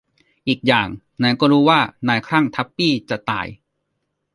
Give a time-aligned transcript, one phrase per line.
[0.47, 0.87] อีกอย่าง
[1.21, 3.47] นายก็รู้ว่านายคลั่งทัปปี้จะตาย